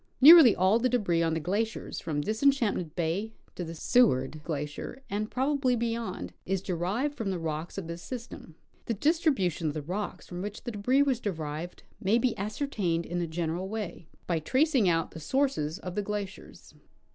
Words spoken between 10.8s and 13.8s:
was derived may be ascertained in a general